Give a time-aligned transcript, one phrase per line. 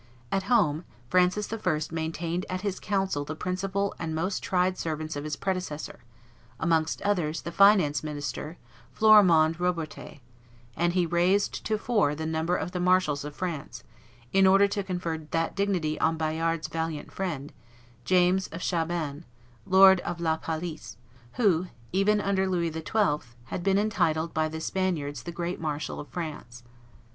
[0.31, 1.79] At home Francis I.
[1.91, 5.99] maintained at his council the principal and most tried servants of his predecessor,
[6.59, 8.57] amongst others the finance minister,
[8.91, 10.19] Florimond Robertet;
[10.75, 13.83] and he raised to four the number of the marshals of France,
[14.33, 17.53] in order to confer that dignity on Bayard's valiant friend,
[18.03, 19.25] James of Chabannes,
[19.67, 20.97] Lord of La Palice,
[21.33, 23.27] who even under Louis XII.
[23.53, 26.63] had been entitled by the Spaniards "the great marshal of France."